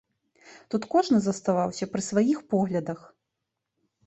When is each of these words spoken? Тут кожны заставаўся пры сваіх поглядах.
Тут 0.73 0.87
кожны 0.93 1.17
заставаўся 1.25 1.89
пры 1.93 2.01
сваіх 2.09 2.41
поглядах. 2.55 2.99